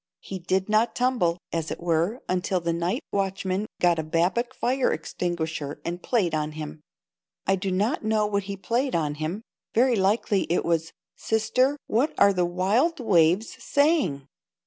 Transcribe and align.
He 0.21 0.39
did 0.39 0.67
not 0.67 0.95
tumble, 0.95 1.37
as 1.53 1.69
it 1.69 1.79
were, 1.79 2.23
until 2.27 2.59
the 2.59 2.73
night 2.73 3.03
watchman 3.11 3.67
got 3.79 3.99
a 3.99 4.03
Babcock 4.03 4.55
fire 4.55 4.91
extinguisher 4.91 5.79
and 5.85 6.01
played 6.01 6.33
on 6.33 6.53
him. 6.53 6.81
I 7.45 7.55
do 7.55 7.69
not 7.71 8.03
know 8.03 8.25
what 8.25 8.45
he 8.45 8.57
played 8.57 8.95
on 8.95 9.13
him. 9.21 9.43
Very 9.75 9.95
likely 9.95 10.47
it 10.51 10.65
was, 10.65 10.91
"Sister, 11.15 11.77
what 11.85 12.15
are 12.17 12.33
the 12.33 12.45
wild 12.45 12.99
waves 12.99 13.55
saying?" 13.63 14.25